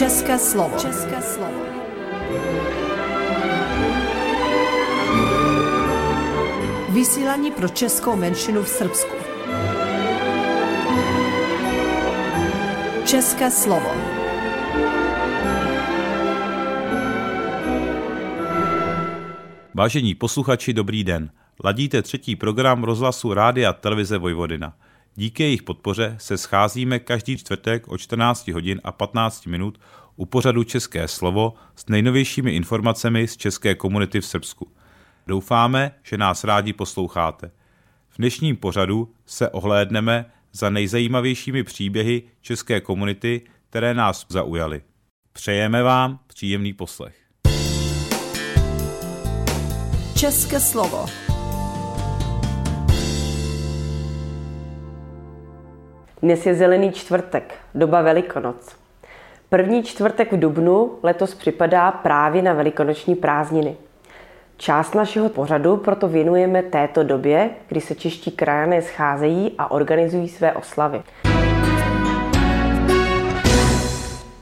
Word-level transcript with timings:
České 0.00 0.38
slovo. 0.38 0.76
České 0.78 1.22
slovo. 1.22 1.60
Vysílání 6.88 7.50
pro 7.50 7.68
českou 7.68 8.16
menšinu 8.16 8.62
v 8.62 8.68
Srbsku. 8.68 9.14
České 13.04 13.50
slovo. 13.50 13.90
Vážení 19.74 20.14
posluchači, 20.14 20.72
dobrý 20.72 21.04
den. 21.04 21.30
Ladíte 21.64 22.02
třetí 22.02 22.36
program 22.36 22.84
rozhlasu 22.84 23.34
Rádia 23.34 23.72
televize 23.72 24.18
Vojvodina. 24.18 24.72
Díky 25.16 25.42
jejich 25.42 25.62
podpoře 25.62 26.16
se 26.18 26.38
scházíme 26.38 26.98
každý 26.98 27.36
čtvrtek 27.36 27.88
o 27.88 27.98
14 27.98 28.48
hodin 28.48 28.80
a 28.84 28.92
15 28.92 29.46
minut 29.46 29.80
u 30.16 30.26
pořadu 30.26 30.64
České 30.64 31.08
slovo 31.08 31.54
s 31.76 31.88
nejnovějšími 31.88 32.50
informacemi 32.50 33.28
z 33.28 33.36
české 33.36 33.74
komunity 33.74 34.20
v 34.20 34.26
Srbsku. 34.26 34.72
Doufáme, 35.26 35.94
že 36.02 36.18
nás 36.18 36.44
rádi 36.44 36.72
posloucháte. 36.72 37.50
V 38.08 38.18
dnešním 38.18 38.56
pořadu 38.56 39.12
se 39.26 39.48
ohlédneme 39.48 40.26
za 40.52 40.70
nejzajímavějšími 40.70 41.64
příběhy 41.64 42.22
české 42.40 42.80
komunity, 42.80 43.42
které 43.70 43.94
nás 43.94 44.26
zaujaly. 44.28 44.82
Přejeme 45.32 45.82
vám 45.82 46.18
příjemný 46.26 46.72
poslech. 46.72 47.16
České 50.16 50.60
slovo. 50.60 51.06
Dnes 56.22 56.46
je 56.46 56.54
zelený 56.54 56.92
čtvrtek, 56.92 57.54
doba 57.74 58.02
Velikonoc. 58.02 58.76
První 59.48 59.82
čtvrtek 59.82 60.32
v 60.32 60.38
Dubnu 60.38 60.98
letos 61.02 61.34
připadá 61.34 61.90
právě 61.90 62.42
na 62.42 62.52
velikonoční 62.52 63.14
prázdniny. 63.14 63.76
Část 64.56 64.94
našeho 64.94 65.28
pořadu 65.28 65.76
proto 65.76 66.08
věnujeme 66.08 66.62
této 66.62 67.02
době, 67.02 67.50
kdy 67.68 67.80
se 67.80 67.94
čeští 67.94 68.30
krajané 68.30 68.82
scházejí 68.82 69.54
a 69.58 69.70
organizují 69.70 70.28
své 70.28 70.52
oslavy. 70.52 71.02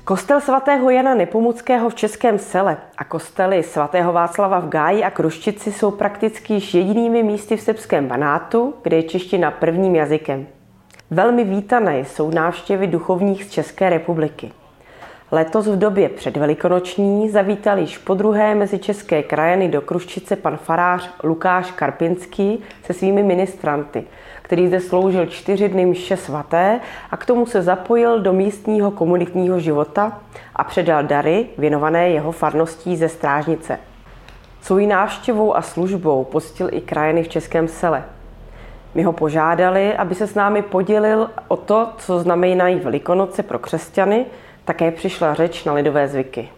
Kostel 0.04 0.40
svatého 0.40 0.90
Jana 0.90 1.14
Nepomuckého 1.14 1.90
v 1.90 1.94
Českém 1.94 2.38
sele 2.38 2.76
a 2.96 3.04
kostely 3.04 3.62
svatého 3.62 4.12
Václava 4.12 4.58
v 4.58 4.68
Gáji 4.68 5.04
a 5.04 5.10
Kruščici 5.10 5.72
jsou 5.72 5.90
prakticky 5.90 6.54
již 6.54 6.74
jedinými 6.74 7.22
místy 7.22 7.56
v 7.56 7.60
srbském 7.60 8.08
banátu, 8.08 8.74
kde 8.82 8.96
je 8.96 9.02
čeština 9.02 9.50
prvním 9.50 9.94
jazykem. 9.94 10.46
Velmi 11.10 11.44
vítané 11.44 11.98
jsou 11.98 12.30
návštěvy 12.30 12.86
duchovních 12.86 13.44
z 13.44 13.50
České 13.50 13.90
republiky. 13.90 14.52
Letos 15.30 15.66
v 15.66 15.78
době 15.78 16.08
předvelikonoční 16.08 17.30
zavítal 17.30 17.78
již 17.78 17.98
po 17.98 18.14
druhé 18.14 18.54
mezi 18.54 18.78
české 18.78 19.22
krajany 19.22 19.68
do 19.68 19.80
Kruščice 19.80 20.36
pan 20.36 20.56
farář 20.56 21.10
Lukáš 21.24 21.70
Karpinský 21.70 22.58
se 22.84 22.92
svými 22.92 23.22
ministranty, 23.22 24.04
který 24.42 24.68
zde 24.68 24.80
sloužil 24.80 25.26
čtyři 25.26 25.68
dny 25.68 25.86
mše 25.86 26.16
svaté 26.16 26.80
a 27.10 27.16
k 27.16 27.26
tomu 27.26 27.46
se 27.46 27.62
zapojil 27.62 28.20
do 28.20 28.32
místního 28.32 28.90
komunitního 28.90 29.60
života 29.60 30.20
a 30.56 30.64
předal 30.64 31.02
dary 31.02 31.46
věnované 31.58 32.08
jeho 32.08 32.32
farností 32.32 32.96
ze 32.96 33.08
Strážnice. 33.08 33.78
Svojí 34.60 34.86
návštěvou 34.86 35.56
a 35.56 35.62
službou 35.62 36.24
postil 36.24 36.68
i 36.72 36.80
krajiny 36.80 37.22
v 37.22 37.28
Českém 37.28 37.68
sele– 37.68 38.04
my 38.98 39.04
ho 39.04 39.12
požádali, 39.12 39.96
aby 39.96 40.14
se 40.14 40.26
s 40.26 40.34
námi 40.34 40.62
podělil 40.62 41.30
o 41.48 41.56
to, 41.56 41.88
co 41.98 42.18
znamenají 42.18 42.80
Velikonoce 42.80 43.42
pro 43.42 43.58
křesťany, 43.58 44.26
také 44.64 44.90
přišla 44.90 45.34
řeč 45.34 45.64
na 45.64 45.72
lidové 45.72 46.08
zvyky. 46.08 46.48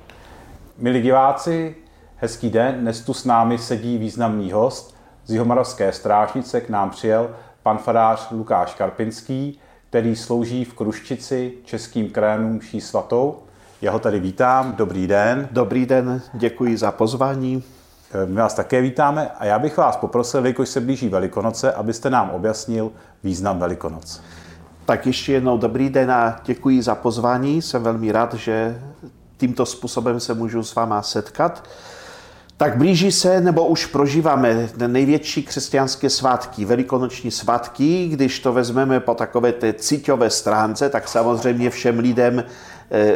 Milí 0.79 1.03
diváci, 1.03 1.77
hezký 2.17 2.51
den. 2.51 2.75
Dnes 2.81 3.01
tu 3.01 3.15
s 3.15 3.25
námi 3.25 3.59
sedí 3.59 3.99
významný 3.99 4.53
host. 4.53 4.97
Z 5.27 5.33
Jihomoravské 5.33 5.93
strážnice 5.93 6.61
k 6.61 6.69
nám 6.69 6.91
přijel 6.91 7.31
pan 7.63 7.79
fadář 7.79 8.31
Lukáš 8.31 8.75
Karpinský, 8.75 9.61
který 9.89 10.17
slouží 10.17 10.65
v 10.65 10.75
Kruščici 10.75 11.53
českým 11.65 12.11
krajanům 12.11 12.57
mší 12.57 12.81
svatou. 12.81 13.39
Já 13.83 13.93
ho 13.93 13.99
tady 13.99 14.21
vítám. 14.21 14.73
Dobrý 14.77 15.07
den. 15.07 15.49
Dobrý 15.51 15.87
den, 15.87 16.23
děkuji 16.35 16.77
za 16.77 16.93
pozvání. 16.93 17.63
My 18.25 18.35
vás 18.35 18.55
také 18.55 18.81
vítáme 18.81 19.31
a 19.39 19.45
já 19.45 19.59
bych 19.59 19.77
vás 19.77 19.97
poprosil, 19.97 20.41
jelikož 20.41 20.69
se 20.69 20.81
blíží 20.81 21.09
Velikonoce, 21.09 21.73
abyste 21.73 22.11
nám 22.11 22.31
objasnil 22.31 22.93
význam 23.25 23.59
Velikonoc. 23.59 24.23
Tak 24.85 25.07
ještě 25.07 25.33
jednou 25.33 25.59
dobrý 25.59 25.91
den 25.91 26.11
a 26.11 26.41
děkuji 26.45 26.83
za 26.83 26.95
pozvání. 26.95 27.63
Jsem 27.63 27.83
velmi 27.83 28.13
rád, 28.13 28.35
že 28.35 28.83
tímto 29.37 29.67
způsobem 29.67 30.21
se 30.21 30.35
můžu 30.35 30.63
s 30.63 30.75
váma 30.75 31.03
setkat. 31.03 31.65
Tak 32.57 32.77
blíží 32.77 33.13
se, 33.13 33.41
nebo 33.41 33.67
už 33.67 33.87
prožíváme 33.87 34.69
největší 34.87 35.43
křesťanské 35.43 36.11
svátky, 36.11 36.65
velikonoční 36.65 37.31
svátky. 37.31 38.09
Když 38.09 38.41
to 38.41 38.53
vezmeme 38.53 39.01
po 39.01 39.15
takové 39.15 39.53
té 39.53 39.73
cíťové 39.73 40.31
stránce, 40.31 40.89
tak 40.89 41.09
samozřejmě 41.09 41.71
všem 41.71 41.99
lidem 41.99 42.39
eh, 42.39 42.45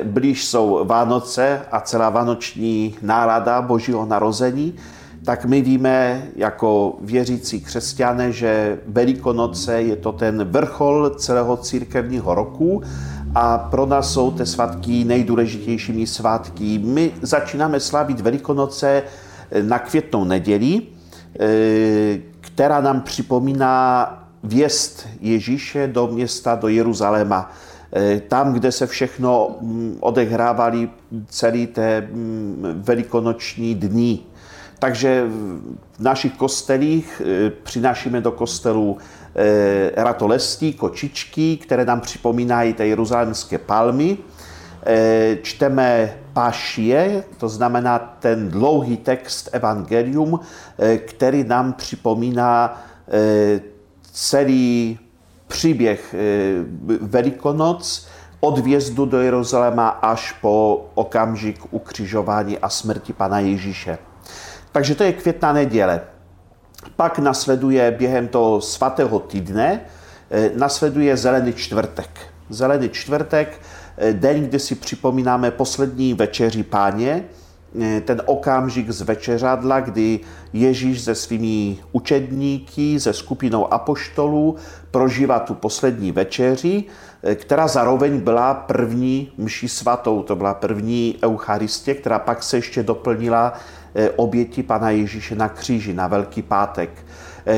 blíž 0.04 0.44
jsou 0.44 0.84
Vánoce 0.84 1.60
a 1.72 1.80
celá 1.80 2.10
vánoční 2.10 2.94
nálada 3.02 3.62
Božího 3.62 4.06
narození. 4.06 4.74
Tak 5.24 5.44
my 5.44 5.62
víme 5.62 6.22
jako 6.36 6.96
věřící 7.00 7.60
křesťané, 7.60 8.32
že 8.32 8.78
Velikonoce 8.86 9.82
je 9.82 9.96
to 9.96 10.12
ten 10.12 10.44
vrchol 10.44 11.10
celého 11.10 11.56
církevního 11.56 12.34
roku 12.34 12.82
a 13.34 13.58
pro 13.58 13.86
nás 13.86 14.12
jsou 14.12 14.30
ty 14.30 14.46
svatky 14.46 15.04
nejdůležitějšími 15.04 16.06
svátky. 16.06 16.80
My 16.84 17.12
začínáme 17.22 17.80
slavit 17.80 18.20
Velikonoce 18.20 19.02
na 19.62 19.78
květnou 19.78 20.24
neděli, 20.24 20.82
eh, 21.40 22.18
která 22.40 22.80
nám 22.80 23.00
připomíná 23.00 24.08
věst 24.44 25.08
Ježíše 25.20 25.86
do 25.86 26.06
města, 26.06 26.54
do 26.54 26.68
Jeruzaléma. 26.68 27.50
Eh, 27.94 28.20
tam, 28.20 28.52
kde 28.52 28.72
se 28.72 28.86
všechno 28.86 29.56
mm, 29.60 29.96
odehrávali 30.00 30.90
celý 31.28 31.66
té 31.66 32.00
mm, 32.00 32.82
velikonoční 32.84 33.74
dny. 33.74 34.18
Takže 34.78 35.24
v 35.98 36.00
našich 36.00 36.32
kostelích 36.32 37.22
eh, 37.24 37.50
přinášíme 37.50 38.20
do 38.20 38.32
kostelů 38.32 38.98
ratolestí, 39.96 40.72
kočičky, 40.72 41.56
které 41.56 41.84
nám 41.84 42.00
připomínají 42.00 42.72
ty 42.72 42.88
jeruzalémské 42.88 43.58
palmy. 43.58 44.18
Čteme 45.42 46.14
pašie, 46.34 47.24
to 47.38 47.48
znamená 47.48 47.98
ten 47.98 48.48
dlouhý 48.50 48.96
text 48.96 49.48
Evangelium, 49.52 50.40
eh, 50.78 50.98
který 50.98 51.44
nám 51.44 51.72
připomíná 51.72 52.82
eh, 53.08 53.60
celý 54.12 54.98
příběh 55.54 56.14
eh, 56.14 56.18
Velikonoc 57.00 58.06
od 58.40 58.58
vjezdu 58.58 59.06
do 59.06 59.20
Jeruzaléma 59.20 59.88
až 59.88 60.32
po 60.32 60.86
okamžik 60.94 61.58
ukřižování 61.70 62.58
a 62.58 62.68
smrti 62.68 63.12
Pana 63.12 63.38
Ježíše. 63.40 63.98
Takže 64.72 64.94
to 64.94 65.02
je 65.04 65.12
květná 65.12 65.52
neděle. 65.52 66.00
Pak 66.96 67.18
nasleduje 67.18 67.90
během 67.90 68.28
toho 68.28 68.60
svatého 68.60 69.18
týdne, 69.18 69.80
nasleduje 70.56 71.16
zelený 71.16 71.52
čtvrtek. 71.52 72.10
Zelený 72.50 72.88
čtvrtek 72.88 73.60
Eh, 73.96 74.12
den, 74.12 74.46
kdy 74.46 74.58
si 74.58 74.74
připomínáme 74.74 75.50
poslední 75.50 76.14
večeři 76.14 76.62
páně, 76.62 77.24
eh, 77.24 77.43
ten 78.04 78.22
okamžik 78.26 78.90
z 78.90 79.02
večeřadla, 79.02 79.80
kdy 79.80 80.20
Ježíš 80.52 81.00
se 81.00 81.14
svými 81.14 81.78
učedníky, 81.92 83.00
se 83.00 83.12
skupinou 83.12 83.72
apoštolů 83.72 84.56
prožívá 84.90 85.38
tu 85.38 85.54
poslední 85.54 86.12
večeři, 86.12 86.84
eh, 87.22 87.34
která 87.34 87.68
zároveň 87.68 88.20
byla 88.20 88.54
první 88.54 89.32
mší 89.38 89.68
svatou, 89.68 90.22
to 90.22 90.36
byla 90.36 90.54
první 90.54 91.16
eucharistě, 91.22 91.94
která 91.94 92.18
pak 92.18 92.42
se 92.42 92.56
ještě 92.56 92.82
doplnila 92.82 93.52
oběti 94.16 94.62
Pana 94.62 94.90
Ježíše 94.90 95.34
na 95.34 95.48
kříži, 95.48 95.94
na 95.94 96.06
Velký 96.06 96.42
pátek. 96.42 96.90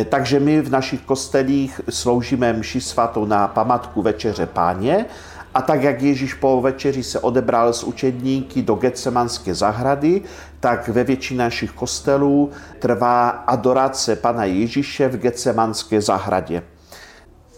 Takže 0.09 0.41
my 0.41 0.61
v 0.61 0.71
našich 0.71 1.01
kostelích 1.01 1.81
sloužíme 1.91 2.53
mši 2.53 2.81
svatou 2.81 3.25
na 3.25 3.49
památku 3.49 4.03
Večeře 4.03 4.47
Páně 4.47 5.07
a 5.57 5.63
tak, 5.63 5.83
jak 5.83 6.03
Ježíš 6.03 6.35
po 6.35 6.61
večeři 6.61 7.03
se 7.03 7.21
odebral 7.21 7.73
z 7.73 7.85
učedníky 7.85 8.63
do 8.63 8.75
Getsemanské 8.75 9.55
zahrady, 9.55 10.23
tak 10.61 10.89
ve 10.89 11.05
většině 11.05 11.39
našich 11.39 11.73
kostelů 11.73 12.51
trvá 12.79 13.29
adorace 13.29 14.17
Pana 14.17 14.45
Ježíše 14.45 15.09
v 15.09 15.17
Getsemanské 15.17 16.01
zahradě. 16.01 16.63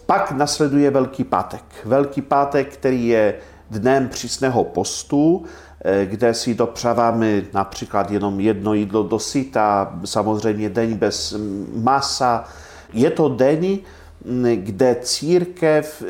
Pak 0.05 0.31
nasleduje 0.31 0.91
Velký 0.91 1.23
pátek. 1.23 1.63
Velký 1.85 2.21
pátek, 2.21 2.73
který 2.73 3.07
je 3.07 3.33
dnem 3.69 4.07
přísného 4.07 4.63
postu, 4.63 5.45
eh, 5.81 6.05
kde 6.05 6.33
si 6.33 6.53
dopřáváme 6.53 7.41
například 7.53 8.11
jenom 8.11 8.39
jedno 8.39 8.73
jídlo 8.73 9.03
do 9.03 9.19
syta, 9.19 9.99
samozřejmě 10.05 10.69
den 10.69 10.93
bez 10.93 11.35
masa. 11.75 12.43
Je 12.93 13.11
to 13.11 13.29
den, 13.29 13.77
kde 14.55 14.97
církev 15.01 16.03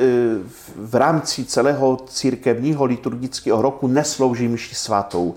v 0.75 0.95
rámci 0.95 1.45
celého 1.45 1.97
církevního 2.07 2.85
liturgického 2.85 3.61
roku 3.61 3.87
neslouží 3.87 4.47
mši 4.47 4.75
svatou. 4.75 5.35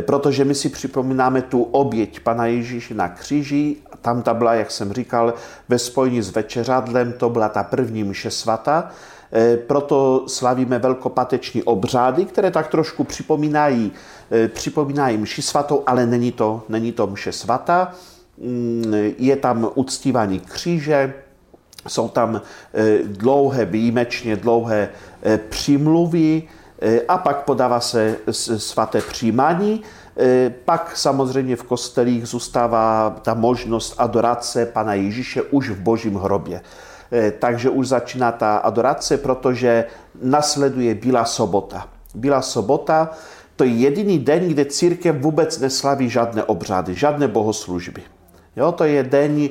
Protože 0.00 0.44
my 0.44 0.54
si 0.54 0.68
připomínáme 0.68 1.42
tu 1.42 1.62
oběť 1.62 2.20
Pana 2.20 2.46
Ježíše 2.46 2.94
na 2.94 3.08
kříži, 3.08 3.76
tam 4.00 4.22
ta 4.22 4.34
byla, 4.34 4.54
jak 4.54 4.70
jsem 4.70 4.92
říkal, 4.92 5.34
ve 5.68 5.78
spojení 5.78 6.22
s 6.22 6.30
večeřadlem, 6.30 7.12
to 7.12 7.30
byla 7.30 7.48
ta 7.48 7.62
první 7.62 8.04
mše 8.04 8.30
svata, 8.30 8.90
proto 9.66 10.24
slavíme 10.28 10.78
velkopateční 10.78 11.62
obřády, 11.62 12.24
které 12.24 12.50
tak 12.50 12.68
trošku 12.68 13.04
připomínají, 13.04 13.92
připomínají 14.48 15.18
mši 15.18 15.42
svatou, 15.42 15.82
ale 15.86 16.06
není 16.06 16.32
to, 16.32 16.62
není 16.68 16.92
to 16.92 17.06
mše 17.06 17.32
svata. 17.32 17.94
Mm, 18.38 18.94
je 19.18 19.36
tam 19.36 19.70
uctívání 19.74 20.40
kříže, 20.40 21.14
jsou 21.88 22.08
tam 22.08 22.40
eh, 22.74 22.98
dlouhé, 23.04 23.64
výjimečně 23.64 24.36
dlouhé 24.36 24.88
eh, 25.22 25.38
přímluvy 25.38 26.42
eh, 26.82 27.00
a 27.08 27.18
pak 27.18 27.44
podává 27.44 27.80
se 27.80 28.16
svaté 28.30 29.00
přijímání. 29.00 29.82
Pak 30.64 30.96
samozřejmě 30.96 31.56
v 31.56 31.62
kostelích 31.62 32.26
zůstává 32.26 33.16
ta 33.22 33.34
možnost 33.34 33.94
adorace 33.98 34.66
Pana 34.66 34.94
Ježíše 34.94 35.42
už 35.42 35.70
v 35.70 35.80
božím 35.80 36.14
hrobě. 36.14 36.60
Takže 37.38 37.70
už 37.70 37.88
začíná 37.88 38.32
ta 38.32 38.56
adorace, 38.56 39.16
protože 39.16 39.84
nasleduje 40.22 40.94
Bílá 40.94 41.24
sobota. 41.24 41.88
Bílá 42.14 42.42
sobota 42.42 43.10
to 43.56 43.64
je 43.64 43.70
jediný 43.70 44.18
den, 44.18 44.48
kde 44.48 44.64
církev 44.64 45.16
vůbec 45.16 45.58
neslaví 45.58 46.10
žádné 46.10 46.44
obřady, 46.44 46.94
žádné 46.94 47.28
bohoslužby. 47.28 48.02
Jo, 48.56 48.72
to 48.72 48.84
je 48.84 49.02
den 49.02 49.38
e, 49.38 49.48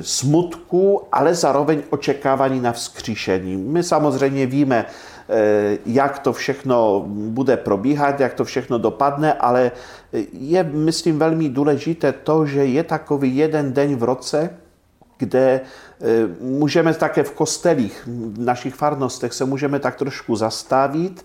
smutku, 0.00 1.02
ale 1.12 1.34
zároveň 1.34 1.82
očekávání 1.90 2.60
na 2.60 2.72
vzkříšení. 2.72 3.56
My 3.56 3.82
samozřejmě 3.82 4.46
víme, 4.46 4.86
e, 5.28 5.78
jak 5.86 6.18
to 6.18 6.32
všechno 6.32 7.04
bude 7.08 7.56
probíhat, 7.56 8.20
jak 8.20 8.34
to 8.34 8.44
všechno 8.44 8.78
dopadne, 8.78 9.32
ale 9.32 9.70
je, 10.32 10.62
myslím, 10.62 11.18
velmi 11.18 11.48
důležité 11.48 12.12
to, 12.12 12.46
že 12.46 12.64
je 12.64 12.82
takový 12.82 13.36
jeden 13.36 13.72
den 13.72 13.96
v 13.96 14.02
roce, 14.02 14.50
kde 15.18 15.40
e, 15.40 15.60
můžeme 16.40 16.94
také 16.94 17.22
v 17.22 17.32
kostelích, 17.32 18.02
v 18.06 18.40
našich 18.40 18.74
farnostech 18.74 19.32
se 19.32 19.44
můžeme 19.44 19.78
tak 19.78 19.96
trošku 19.96 20.36
zastavit, 20.36 21.24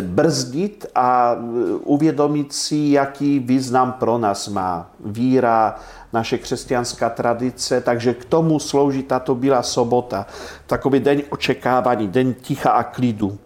brzdit 0.00 0.86
a 0.94 1.36
uvědomit 1.82 2.52
si, 2.52 2.76
jaký 2.76 3.38
význam 3.38 3.92
pro 3.92 4.18
nás 4.18 4.48
má 4.48 4.90
víra, 5.04 5.78
naše 6.12 6.38
křesťanská 6.38 7.10
tradice, 7.10 7.80
takže 7.80 8.14
k 8.14 8.24
tomu 8.24 8.58
slouží 8.58 9.02
tato 9.02 9.34
Bílá 9.34 9.62
sobota, 9.62 10.26
takový 10.66 11.00
den 11.00 11.22
očekávání, 11.30 12.08
den 12.08 12.34
ticha 12.34 12.70
a 12.70 12.82
klidu. 12.82 13.38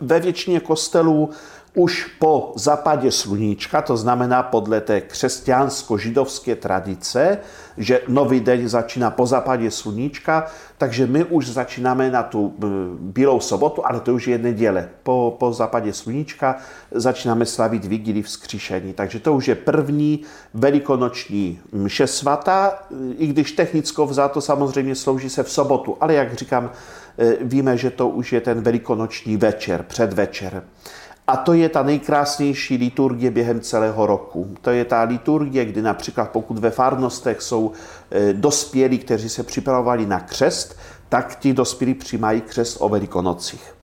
Ve 0.00 0.20
většině 0.20 0.60
kostelů 0.60 1.30
už 1.74 2.10
po 2.18 2.52
zapadě 2.56 3.12
sluníčka, 3.12 3.82
to 3.82 3.96
znamená 3.96 4.42
podle 4.42 4.80
té 4.80 5.00
křesťansko-židovské 5.00 6.56
tradice, 6.56 7.38
že 7.76 8.00
nový 8.08 8.40
den 8.40 8.68
začíná 8.68 9.10
po 9.10 9.26
zapadě 9.26 9.70
sluníčka, 9.70 10.46
takže 10.78 11.06
my 11.06 11.24
už 11.24 11.48
začínáme 11.48 12.10
na 12.10 12.22
tu 12.22 12.54
eh, 12.58 12.66
bílou 13.00 13.40
sobotu, 13.40 13.86
ale 13.86 14.00
to 14.00 14.14
už 14.14 14.26
je 14.26 14.38
neděle. 14.38 14.88
Po, 15.02 15.36
po 15.38 15.52
zapadě 15.52 15.92
sluníčka 15.92 16.56
začínáme 16.90 17.46
slavit 17.46 17.84
vigily 17.84 18.22
vzkříšení. 18.22 18.92
Takže 18.92 19.20
to 19.20 19.34
už 19.34 19.48
je 19.48 19.54
první 19.54 20.20
velikonoční 20.54 21.60
mše 21.72 22.06
svatá, 22.06 22.78
i 23.18 23.26
když 23.26 23.52
technicko 23.52 24.06
vzato 24.06 24.40
samozřejmě 24.40 24.94
slouží 24.94 25.30
se 25.30 25.42
v 25.42 25.50
sobotu, 25.50 25.96
ale 26.00 26.14
jak 26.14 26.34
říkám, 26.34 26.70
eh, 27.18 27.36
víme, 27.40 27.76
že 27.76 27.90
to 27.90 28.08
už 28.08 28.32
je 28.32 28.40
ten 28.40 28.60
velikonoční 28.60 29.36
večer, 29.36 29.82
předvečer. 29.82 30.62
A 31.30 31.36
to 31.36 31.52
je 31.52 31.68
ta 31.68 31.82
nejkrásnější 31.82 32.76
liturgie 32.76 33.30
během 33.30 33.60
celého 33.60 34.06
roku. 34.06 34.54
To 34.60 34.70
je 34.70 34.84
ta 34.84 35.02
liturgie, 35.02 35.64
kdy 35.64 35.82
například 35.82 36.30
pokud 36.30 36.58
ve 36.58 36.70
farnostech 36.70 37.42
jsou 37.42 37.72
e, 38.10 38.32
dospělí, 38.32 38.98
kteří 38.98 39.28
se 39.28 39.42
připravovali 39.42 40.06
na 40.06 40.20
křest, 40.20 40.78
tak 41.08 41.38
ti 41.38 41.52
dospělí 41.52 41.94
přijímají 41.94 42.40
křest 42.40 42.76
o 42.80 42.88
Velikonocích. 42.88 43.74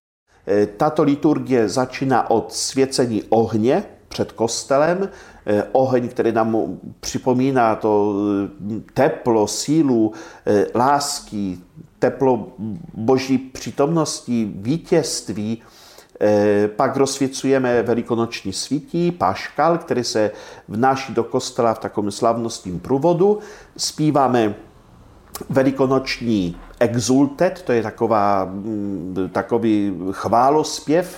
E, 0.48 0.66
tato 0.66 1.04
liturgie 1.04 1.70
začíná 1.70 2.30
od 2.30 2.54
svěcení 2.54 3.24
ohně 3.30 3.84
před 4.08 4.32
kostelem, 4.32 5.10
e, 5.46 5.64
oheň, 5.72 6.08
který 6.08 6.32
nám 6.32 6.80
připomíná 7.00 7.76
to 7.76 8.16
teplo, 8.94 9.48
sílu, 9.48 10.12
lásky, 10.76 11.58
teplo 12.00 12.48
boží 12.94 13.38
přítomnosti, 13.38 14.52
vítězství, 14.56 15.62
Eh, 15.62 15.87
pak 16.76 16.98
rozsvěcujeme 16.98 17.84
velikonoční 17.84 18.54
svítí, 18.54 19.12
paškal, 19.12 19.78
který 19.78 20.04
se 20.04 20.32
vnáší 20.68 21.14
do 21.14 21.24
kostela 21.24 21.74
v 21.74 21.80
takovém 21.80 22.12
slavnostním 22.12 22.80
průvodu. 22.80 23.40
Zpíváme 23.78 24.56
velikonoční 25.50 26.58
exultet, 26.80 27.62
to 27.62 27.72
je 27.72 27.84
taková, 27.84 28.46
mm, 28.46 29.30
takový 29.32 29.94
chválospěv, 30.12 31.18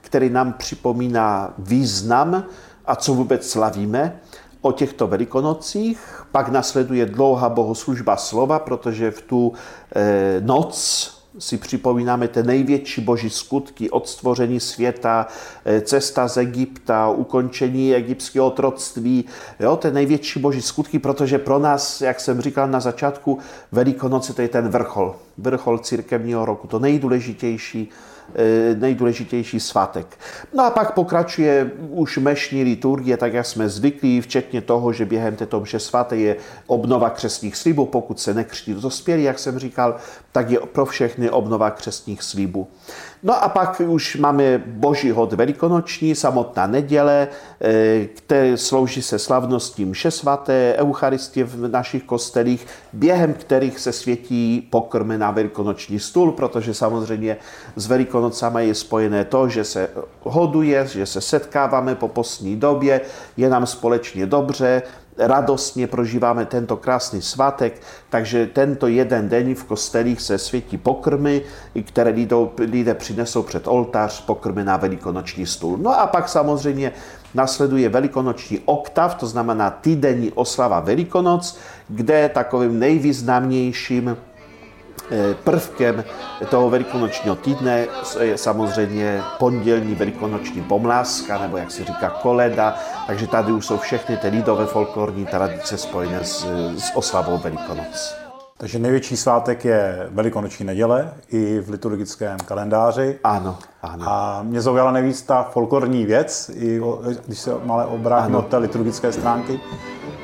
který 0.00 0.30
nám 0.30 0.52
připomíná 0.52 1.54
význam 1.58 2.44
a 2.86 2.96
co 2.96 3.14
vůbec 3.14 3.50
slavíme 3.50 4.20
o 4.60 4.72
těchto 4.72 5.06
velikonocích. 5.06 6.24
Pak 6.32 6.48
nasleduje 6.48 7.06
dlouhá 7.06 7.48
bohoslužba 7.48 8.16
slova, 8.16 8.58
protože 8.58 9.10
v 9.10 9.22
tu 9.22 9.52
eh, 9.96 10.40
noc 10.40 11.19
si 11.38 11.56
připomínáme 11.56 12.28
ty 12.28 12.42
největší 12.42 13.00
boží 13.00 13.30
skutky 13.30 13.90
od 13.90 14.08
stvoření 14.08 14.60
světa, 14.60 15.26
eh, 15.64 15.80
cesta 15.80 16.28
z 16.28 16.36
Egypta, 16.36 17.10
ukončení 17.10 17.94
egyptského 17.94 18.46
otroctví, 18.46 19.24
jo, 19.60 19.76
ty 19.76 19.90
největší 19.90 20.40
boží 20.40 20.62
skutky, 20.62 20.98
protože 20.98 21.38
pro 21.38 21.58
nás, 21.58 22.00
jak 22.00 22.20
jsem 22.20 22.40
říkal 22.40 22.68
na 22.68 22.80
začátku, 22.80 23.38
Velikonoce 23.72 24.32
to 24.32 24.42
je 24.42 24.48
ten 24.48 24.68
vrchol, 24.68 25.16
vrchol 25.38 25.78
církevního 25.78 26.44
roku, 26.44 26.66
to 26.66 26.78
nejdůležitější, 26.78 27.90
nejdůležitější 28.74 29.60
svátek. 29.60 30.06
No 30.54 30.64
a 30.64 30.70
pak 30.70 30.94
pokračuje 30.94 31.70
už 31.90 32.18
mešní 32.18 32.62
liturgie, 32.62 33.16
tak 33.16 33.32
jak 33.32 33.46
jsme 33.46 33.68
zvyklí, 33.68 34.20
včetně 34.20 34.60
toho, 34.60 34.92
že 34.92 35.04
během 35.04 35.36
této 35.36 35.60
mše 35.60 35.78
svaté 35.78 36.16
je 36.16 36.36
obnova 36.66 37.10
křesních 37.10 37.56
slibů, 37.56 37.86
pokud 37.86 38.20
se 38.20 38.34
nekřtí 38.34 38.74
dospělí, 38.74 39.22
jak 39.22 39.38
jsem 39.38 39.58
říkal, 39.58 39.96
tak 40.32 40.50
je 40.50 40.58
pro 40.72 40.86
všechny 40.86 41.30
obnova 41.30 41.70
křesních 41.70 42.22
slibů. 42.22 42.68
No 43.22 43.44
a 43.44 43.48
pak 43.48 43.80
už 43.86 44.16
máme 44.16 44.62
Boží 44.66 45.10
hod 45.10 45.32
velikonoční, 45.32 46.14
samotná 46.14 46.66
neděle, 46.66 47.28
eh, 47.60 48.06
které 48.06 48.56
slouží 48.56 49.02
se 49.02 49.18
slavností 49.18 49.84
mše 49.84 50.10
svaté, 50.10 50.74
eucharistie 50.78 51.44
v 51.44 51.68
našich 51.68 52.02
kostelích, 52.02 52.66
během 52.92 53.34
kterých 53.34 53.78
se 53.78 53.92
světí 53.92 54.68
pokrmy 54.70 55.18
na 55.18 55.30
velikonoční 55.30 56.00
stůl, 56.00 56.32
protože 56.32 56.74
samozřejmě 56.74 57.36
s 58.20 58.22
velikonocami 58.22 58.68
je 58.68 58.74
spojené 58.74 59.24
to, 59.24 59.48
že 59.48 59.64
se 59.64 59.88
hoduje, 60.22 60.86
že 60.86 61.06
se 61.06 61.20
setkáváme 61.20 61.94
po 61.94 62.08
postní 62.08 62.56
době, 62.56 63.00
je 63.36 63.48
nám 63.48 63.66
společně 63.66 64.26
dobře, 64.26 64.82
radostně 65.18 65.86
prožíváme 65.86 66.46
tento 66.46 66.76
krásný 66.76 67.22
svátek, 67.22 67.80
takže 68.10 68.46
tento 68.46 68.86
jeden 68.86 69.28
den 69.28 69.54
v 69.54 69.64
kostelích 69.64 70.20
se 70.20 70.38
světí 70.38 70.76
pokrmy, 70.76 71.42
které 71.84 72.14
lidé 72.58 72.94
přinesou 72.94 73.42
před 73.42 73.68
oltář, 73.68 74.24
pokrmy 74.24 74.64
na 74.64 74.76
velikonoční 74.76 75.46
stůl. 75.46 75.78
No 75.80 76.00
a 76.00 76.06
pak 76.06 76.28
samozřejmě 76.28 76.92
nasleduje 77.34 77.88
velikonoční 77.88 78.60
oktav, 78.64 79.14
to 79.14 79.26
znamená 79.26 79.70
týdenní 79.70 80.32
oslava 80.32 80.80
Velikonoc, 80.80 81.56
kde 81.88 82.28
takovým 82.28 82.78
nejvýznamnějším 82.78 84.16
prvkem 85.44 86.04
toho 86.48 86.70
velikonočního 86.70 87.36
týdne 87.36 87.86
je 88.20 88.38
samozřejmě 88.38 89.22
pondělní 89.38 89.94
velikonoční 89.94 90.62
pomláska, 90.62 91.38
nebo 91.38 91.56
jak 91.56 91.70
se 91.70 91.84
říká 91.84 92.10
koleda, 92.10 92.76
takže 93.06 93.26
tady 93.26 93.52
už 93.52 93.66
jsou 93.66 93.78
všechny 93.78 94.16
ty 94.16 94.28
lidové 94.28 94.66
folklorní 94.66 95.26
tradice 95.26 95.78
spojené 95.78 96.24
s, 96.24 96.46
s 96.78 96.96
oslavou 96.96 97.38
Velikonoc. 97.38 98.14
Takže 98.56 98.78
největší 98.78 99.16
svátek 99.16 99.64
je 99.64 100.08
Velikonoční 100.10 100.66
neděle 100.66 101.14
i 101.28 101.60
v 101.60 101.70
liturgickém 101.70 102.38
kalendáři. 102.38 103.18
Ano, 103.24 103.58
ano. 103.82 104.04
A 104.08 104.42
mě 104.42 104.60
zaujala 104.60 104.92
nejvíc 104.92 105.22
ta 105.22 105.42
folklorní 105.42 106.04
věc, 106.06 106.50
i 106.54 106.80
když 107.26 107.38
se 107.38 107.50
malé 107.64 107.86
obrátím 107.86 108.34
od 108.34 108.46
té 108.46 108.56
liturgické 108.56 109.12
stránky. 109.12 109.60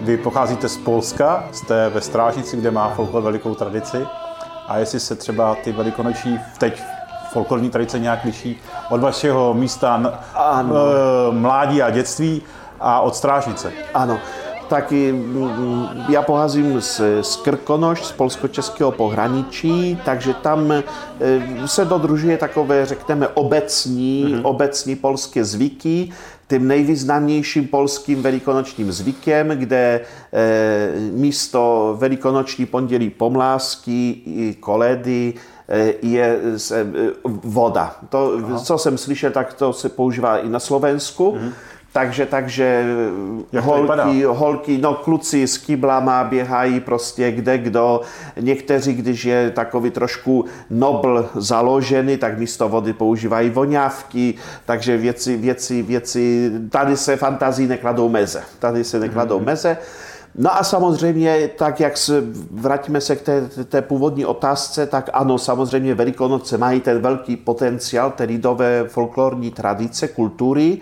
Vy 0.01 0.17
pocházíte 0.17 0.69
z 0.69 0.77
Polska, 0.77 1.45
jste 1.53 1.89
ve 1.89 2.01
Strážnici, 2.01 2.57
kde 2.57 2.71
má 2.71 2.89
folklor 2.89 3.23
velikou 3.23 3.55
tradici 3.55 4.07
a 4.69 4.79
jestli 4.79 5.01
se 5.01 5.15
třeba 5.15 5.55
ty 5.65 5.73
velikonoční 5.73 6.41
teď 6.59 6.83
folklorní 7.33 7.71
tradice 7.71 7.99
nějak 7.99 8.25
liší 8.25 8.61
od 8.91 9.01
vašeho 9.01 9.55
místa 9.55 10.15
ano. 10.35 10.75
mládí 11.31 11.83
a 11.83 11.91
dětství 11.91 12.43
a 12.81 13.01
od 13.01 13.17
strážnice. 13.17 13.73
Ano. 13.95 14.19
taky 14.69 15.13
mm, 15.13 15.89
já 16.09 16.23
poházím 16.23 16.81
z, 16.81 17.01
z 17.21 17.37
Krkonoš, 17.37 18.05
z 18.05 18.13
polsko-českého 18.13 18.93
pohraničí, 18.93 19.99
takže 20.05 20.35
tam 20.35 20.73
e, 20.73 20.83
se 21.67 21.85
dodružuje 21.85 22.37
takové, 22.39 22.87
řekneme, 22.87 23.29
obecní, 23.29 24.25
mm-hmm. 24.27 24.41
obecní 24.43 24.97
polské 24.97 25.45
zvyky. 25.45 26.13
Tím 26.49 26.69
nejvýznamnějším 26.69 27.69
polským 27.69 28.23
velikonočním 28.23 28.93
zvykem, 28.93 29.49
kde 29.49 30.01
e, 30.33 31.11
místo 31.11 31.97
velikonoční 32.01 32.67
pondělí 32.67 33.11
pomlásky 33.11 34.11
i 34.27 34.57
koledy 34.61 35.35
e, 35.69 35.93
je 36.03 36.39
e, 36.73 36.87
voda. 37.25 37.97
To, 38.09 38.33
Aha. 38.45 38.59
co 38.59 38.79
jsem 38.79 38.99
slyšel, 38.99 39.31
tak 39.31 39.55
to 39.55 39.73
se 39.73 39.89
používá 39.89 40.39
i 40.39 40.49
na 40.49 40.59
Slovensku. 40.59 41.33
Mm-hmm. 41.33 41.53
Takže, 41.97 42.27
takže 42.27 42.85
holky, 43.61 44.25
holky, 44.25 44.79
no 44.79 44.95
kluci 44.95 45.47
s 45.47 45.59
kyblama 45.59 46.25
běhají 46.25 46.81
prostě 46.81 47.33
kde 47.33 47.59
kdo. 47.59 48.01
Někteří, 48.41 48.95
když 48.95 49.25
je 49.25 49.51
takový 49.51 49.91
trošku 49.91 50.45
nobl 50.71 51.29
založený, 51.35 52.17
tak 52.17 52.39
místo 52.39 52.69
vody 52.69 52.93
používají 52.93 53.51
voňávky, 53.51 54.35
takže 54.67 54.97
věci, 54.97 55.37
věci, 55.37 55.83
věci, 55.83 56.53
tady 56.71 56.97
se 56.97 57.17
fantazii 57.17 57.69
nekladou 57.69 58.09
meze. 58.09 58.43
Tady 58.59 58.85
se 58.85 59.01
nekladou 59.01 59.41
mm-hmm. 59.41 59.45
meze. 59.47 59.79
No 60.35 60.57
a 60.57 60.65
samozřejmě, 60.65 61.51
tak 61.57 61.81
jak 61.81 61.97
se, 61.97 62.25
vrátíme 62.51 63.01
se 63.01 63.17
k 63.17 63.23
té, 63.23 63.49
té 63.65 63.83
původní 63.83 64.27
otázce, 64.27 64.87
tak 64.87 65.11
ano, 65.13 65.39
samozřejmě 65.39 65.95
Velikonoce 65.95 66.59
mají 66.59 66.81
ten 66.81 67.01
velký 67.01 67.37
potenciál 67.37 68.11
té 68.11 68.25
lidové 68.25 68.85
folklorní 68.89 69.51
tradice, 69.51 70.09
kultury, 70.09 70.79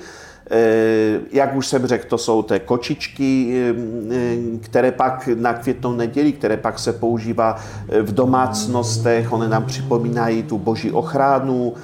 jak 1.32 1.56
už 1.56 1.66
jsem 1.66 1.86
řekl, 1.86 2.08
to 2.08 2.18
jsou 2.18 2.42
té 2.42 2.58
kočičky, 2.58 3.54
eh, 3.54 3.74
eh, 4.14 4.58
které 4.58 4.92
pak 4.92 5.28
na 5.34 5.54
květnou 5.54 5.92
neděli, 5.92 6.32
které 6.32 6.56
pak 6.56 6.78
se 6.78 6.92
používá 6.92 7.56
v 8.02 8.14
domácnostech, 8.14 9.32
one 9.32 9.48
nám 9.48 9.64
připomínají 9.64 10.42
tu 10.42 10.58
boží 10.58 10.92
ochranu, 10.92 11.74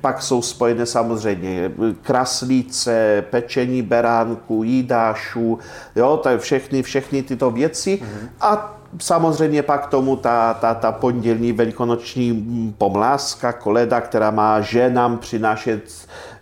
pak 0.00 0.22
jsou 0.22 0.42
spojené 0.42 0.86
samozřejmě 0.86 1.72
kraslíce, 2.02 3.24
pečení 3.30 3.82
beránku, 3.82 4.62
jídášů, 4.64 5.58
jo, 5.96 6.20
to 6.22 6.28
je 6.28 6.38
všechny, 6.38 6.82
všechny 6.82 7.22
tyto 7.22 7.50
věci. 7.50 8.00
Mm-hmm. 8.02 8.28
A 8.40 8.79
samozřejmě 8.98 9.62
pak 9.62 9.86
tomu 9.86 10.16
ta, 10.16 10.54
ta, 10.54 10.74
ta 10.74 10.92
pondělní 10.92 11.52
velikonoční 11.52 12.74
pomláska, 12.78 13.52
koleda, 13.52 14.00
která 14.00 14.30
má 14.30 14.60
ženám 14.60 15.18
přinášet 15.18 15.82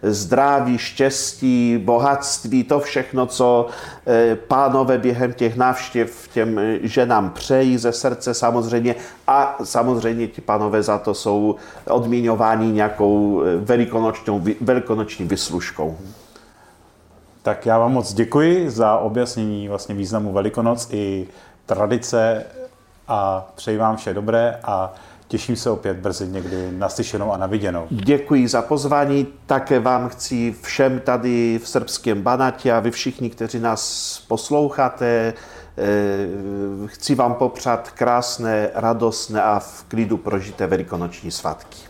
zdraví, 0.03 0.79
štěstí, 0.79 1.79
bohatství, 1.85 2.65
to 2.65 2.81
všechno, 2.81 3.27
co 3.27 3.67
eh, 4.07 4.37
pánové 4.37 4.99
během 4.99 5.33
těch 5.33 5.57
návštěv 5.57 6.29
těm 6.33 6.61
ženám 6.83 7.31
přejí 7.31 7.79
ze 7.79 7.93
srdce 7.93 8.35
samozřejmě 8.35 8.95
a 9.27 9.59
samozřejmě 9.65 10.27
ti 10.27 10.41
pánové 10.41 10.83
za 10.83 10.99
to 10.99 11.15
jsou 11.15 11.57
odmíňováni 11.91 12.73
nějakou 12.73 13.43
eh, 13.43 13.57
velikonočnou, 13.57 14.43
velikonoční 14.61 15.27
vyslužkou. 15.27 15.97
Tak 17.43 17.67
já 17.67 17.79
vám 17.79 17.93
moc 17.93 18.13
děkuji 18.13 18.71
za 18.71 18.97
objasnění 18.97 19.69
vlastně 19.69 19.95
významu 19.95 20.33
Velikonoc 20.33 20.89
i 20.93 21.27
tradice 21.69 22.45
a 23.09 23.49
přeji 23.55 23.79
vám 23.79 23.97
vše 23.97 24.15
dobré 24.15 24.61
a 24.65 24.95
Těším 25.29 25.57
se 25.57 25.71
opět 25.71 25.97
brzy 25.97 26.29
někdy 26.29 26.73
naslyšenou 26.73 27.33
a 27.33 27.37
naviděnou. 27.37 27.87
Děkuji 27.91 28.49
za 28.49 28.63
pozvání. 28.63 29.27
Také 29.47 29.81
vám 29.81 30.09
chci 30.09 30.55
všem 30.63 31.01
tady 31.01 31.61
v 31.63 31.69
srbském 31.69 32.23
Banatě 32.23 32.73
a 32.73 32.81
vy 32.81 32.91
všichni, 32.91 33.31
kteří 33.31 33.59
nás 33.61 34.23
posloucháte, 34.29 35.35
eh, 35.79 36.27
chci 36.87 37.15
vám 37.15 37.35
popřát 37.35 37.91
krásné, 37.91 38.71
radostné 38.75 39.43
a 39.43 39.59
v 39.59 39.85
klidu 39.89 40.17
prožité 40.17 40.67
velikonoční 40.67 41.31
svatky. 41.31 41.88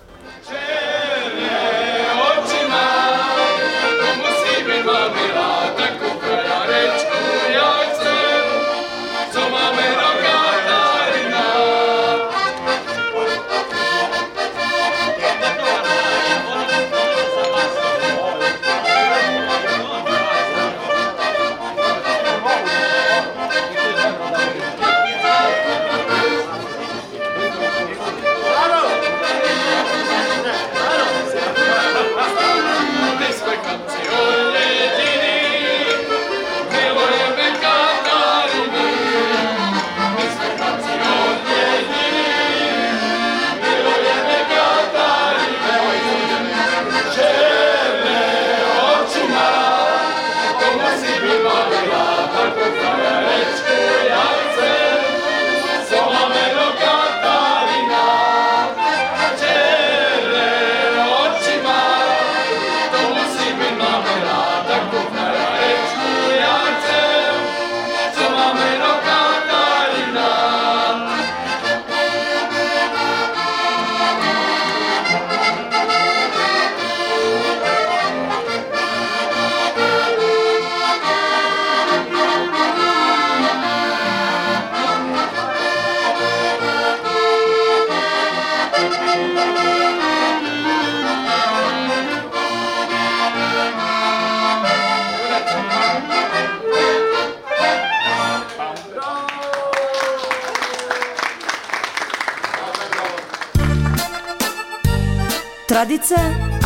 Tradice 105.89 106.15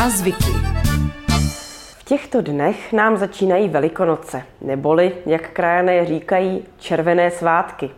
a 0.03 0.09
zvyky. 0.09 0.51
V 1.99 2.03
těchto 2.03 2.41
dnech 2.41 2.93
nám 2.93 3.17
začínají 3.17 3.69
Velikonoce, 3.69 4.43
neboli, 4.61 5.11
jak 5.25 5.49
krajané 5.49 6.05
říkají, 6.05 6.65
červené 6.77 7.31
svátky. 7.31 7.89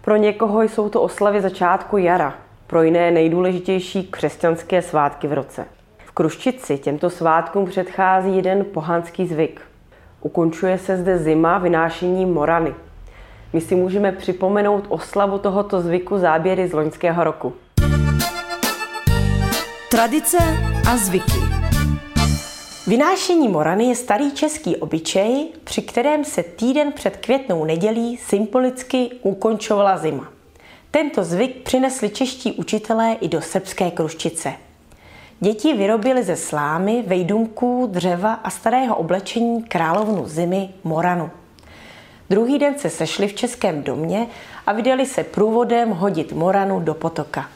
Pro 0.00 0.16
někoho 0.16 0.62
jsou 0.62 0.88
to 0.88 1.02
oslavy 1.02 1.40
začátku 1.40 1.98
jara, 1.98 2.34
pro 2.66 2.82
jiné 2.82 3.10
nejdůležitější 3.10 4.06
křesťanské 4.06 4.82
svátky 4.82 5.26
v 5.26 5.32
roce. 5.32 5.64
V 6.04 6.12
Kruščici 6.12 6.78
těmto 6.78 7.10
svátkům 7.10 7.66
předchází 7.66 8.36
jeden 8.36 8.64
pohanský 8.64 9.26
zvyk. 9.26 9.60
Ukončuje 10.20 10.78
se 10.78 10.96
zde 10.96 11.18
zima 11.18 11.58
vynášením 11.58 12.32
morany. 12.32 12.74
My 13.52 13.60
si 13.60 13.74
můžeme 13.74 14.12
připomenout 14.12 14.84
oslavu 14.88 15.38
tohoto 15.38 15.80
zvyku 15.80 16.18
záběry 16.18 16.68
z 16.68 16.72
loňského 16.72 17.24
roku. 17.24 17.52
Tradice 19.92 20.38
a 20.90 20.96
zvyky. 20.96 21.40
Vynášení 22.86 23.48
morany 23.48 23.84
je 23.84 23.94
starý 23.94 24.32
český 24.32 24.76
obyčej, 24.76 25.48
při 25.64 25.82
kterém 25.82 26.24
se 26.24 26.42
týden 26.42 26.92
před 26.92 27.16
květnou 27.16 27.64
nedělí 27.64 28.16
symbolicky 28.16 29.10
ukončovala 29.22 29.98
zima. 29.98 30.28
Tento 30.90 31.24
zvyk 31.24 31.62
přinesli 31.62 32.10
čeští 32.10 32.52
učitelé 32.52 33.16
i 33.20 33.28
do 33.28 33.40
srbské 33.40 33.90
kruščice. 33.90 34.52
Děti 35.40 35.72
vyrobili 35.72 36.22
ze 36.22 36.36
slámy, 36.36 37.04
vejdumků, 37.06 37.88
dřeva 37.90 38.32
a 38.32 38.50
starého 38.50 38.96
oblečení 38.96 39.62
královnu 39.62 40.28
zimy 40.28 40.68
Moranu. 40.84 41.30
Druhý 42.30 42.58
den 42.58 42.78
se 42.78 42.90
sešli 42.90 43.28
v 43.28 43.34
českém 43.34 43.82
domě 43.82 44.26
a 44.66 44.72
vydali 44.72 45.06
se 45.06 45.24
průvodem 45.24 45.90
hodit 45.90 46.32
Moranu 46.32 46.80
do 46.80 46.94
potoka. 46.94 47.48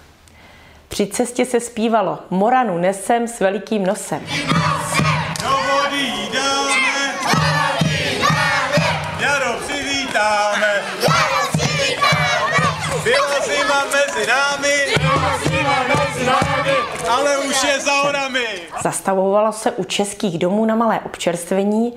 Při 0.89 1.07
cestě 1.07 1.45
se 1.45 1.61
zpívalo 1.61 2.19
Moranu 2.31 2.79
nesem 2.79 3.29
s 3.29 3.41
velikým 3.41 3.87
nosem. 3.87 4.21
Do 5.43 5.49
vody 5.49 6.13
dáme, 6.33 7.15
Byla 13.05 13.41
zima 13.47 13.85
mezi 13.85 14.27
námi, 14.27 14.75
ale 17.11 17.39
už 17.39 17.63
je 17.65 17.81
za 17.81 17.93
horami. 17.93 18.47
Zastavovalo 18.83 19.53
se 19.53 19.71
u 19.71 19.85
českých 19.85 20.39
domů 20.39 20.65
na 20.65 20.75
malé 20.75 21.01
občerstvení, 21.01 21.95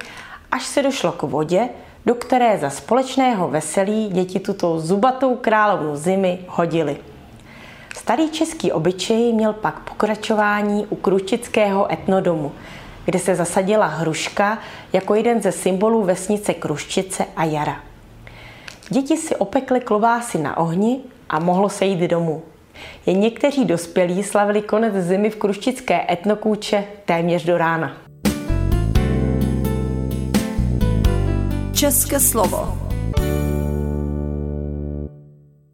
až 0.51 0.65
se 0.65 0.84
došlo 0.84 1.12
k 1.12 1.22
vodě, 1.22 1.69
do 2.05 2.15
které 2.15 2.58
za 2.58 2.69
společného 2.69 3.48
veselí 3.48 4.10
děti 4.10 4.39
tuto 4.39 4.79
zubatou 4.79 5.36
královnu 5.36 5.96
zimy 5.96 6.39
hodili. 6.48 6.98
Starý 7.98 8.31
český 8.31 8.72
obyčej 8.72 9.34
měl 9.34 9.53
pak 9.53 9.79
pokračování 9.79 10.86
u 10.89 10.96
Kruštického 10.96 11.93
etnodomu, 11.93 12.51
kde 13.05 13.19
se 13.19 13.36
zasadila 13.36 13.86
hruška 13.86 14.60
jako 14.93 15.15
jeden 15.15 15.41
ze 15.41 15.51
symbolů 15.51 16.03
vesnice 16.03 16.53
Kruščice 16.53 17.25
a 17.36 17.43
jara. 17.43 17.79
Děti 18.89 19.17
si 19.17 19.36
opekly 19.36 19.79
klobásy 19.79 20.38
na 20.38 20.58
ohni 20.58 21.00
a 21.29 21.39
mohlo 21.39 21.69
se 21.69 21.86
jít 21.86 22.00
domů. 22.00 22.41
Jen 23.05 23.19
někteří 23.19 23.65
dospělí 23.65 24.24
slavili 24.24 24.62
konec 24.62 24.93
zimy 24.93 25.29
v 25.29 25.36
Kruščické 25.36 26.05
etnokůče 26.13 26.84
téměř 27.05 27.46
do 27.46 27.58
rána. 27.58 27.98
České 31.74 32.19
slovo. 32.19 32.88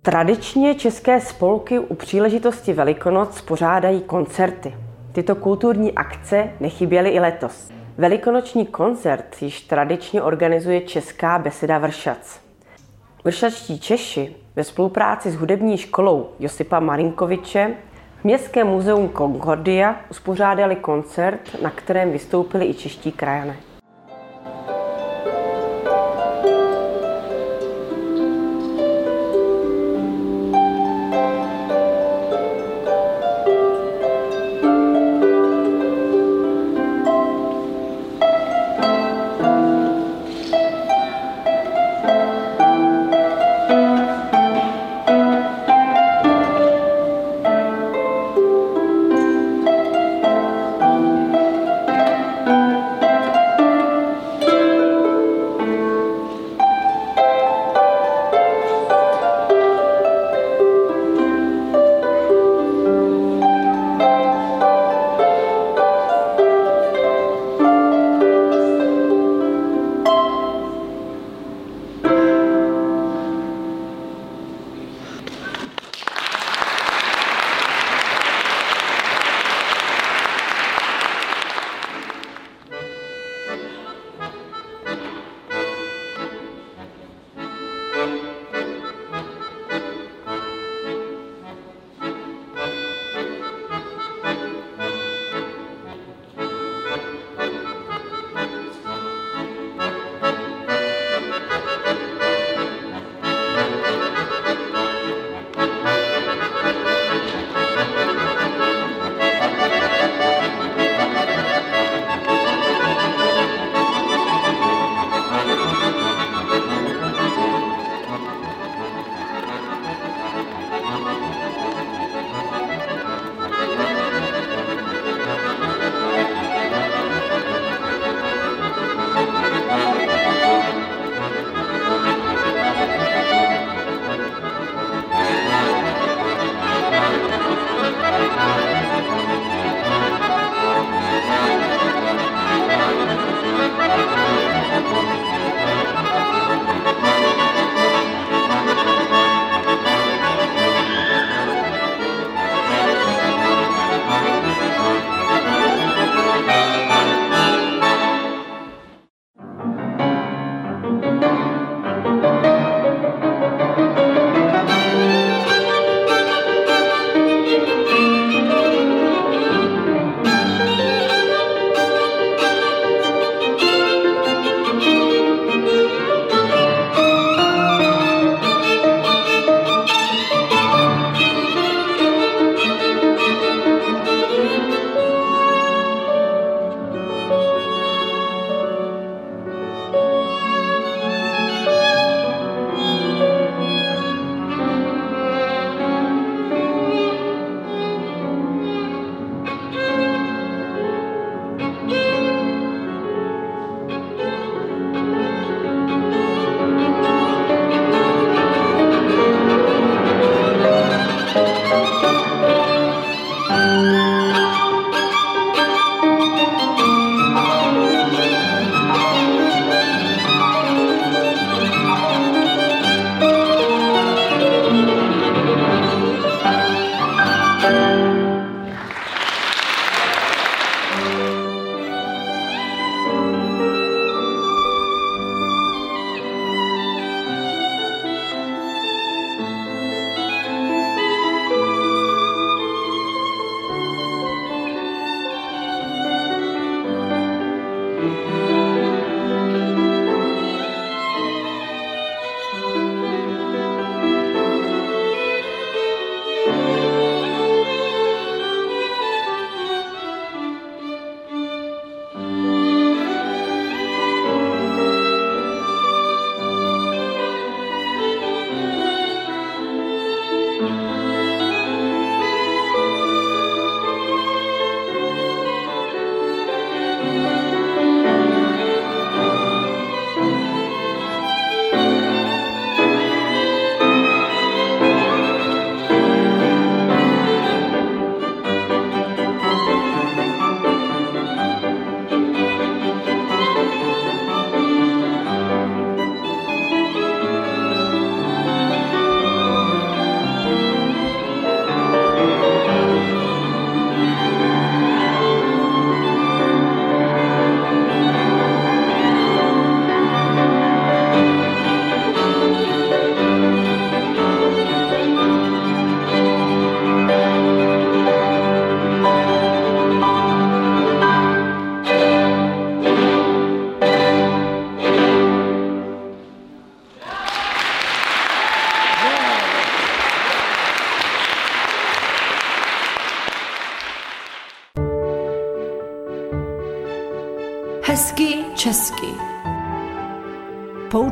Tradičně 0.05 0.75
české 0.75 1.21
spolky 1.21 1.79
u 1.79 1.95
příležitosti 1.95 2.73
Velikonoc 2.73 3.41
pořádají 3.41 4.01
koncerty. 4.01 4.75
Tyto 5.11 5.35
kulturní 5.35 5.93
akce 5.93 6.49
nechyběly 6.59 7.09
i 7.09 7.19
letos. 7.19 7.71
Velikonoční 7.97 8.65
koncert 8.65 9.41
již 9.41 9.61
tradičně 9.61 10.21
organizuje 10.21 10.81
Česká 10.81 11.39
beseda 11.39 11.77
Vršac. 11.77 12.39
Vršačtí 13.23 13.79
Češi 13.79 14.35
ve 14.55 14.63
spolupráci 14.63 15.31
s 15.31 15.35
hudební 15.35 15.77
školou 15.77 16.29
Josipa 16.39 16.79
Marinkoviče 16.79 17.73
v 18.21 18.23
Městském 18.23 18.67
muzeum 18.67 19.09
Concordia 19.09 19.95
uspořádali 20.11 20.75
koncert, 20.75 21.61
na 21.61 21.69
kterém 21.69 22.11
vystoupili 22.11 22.65
i 22.65 22.73
čeští 22.73 23.11
krajané. 23.11 23.55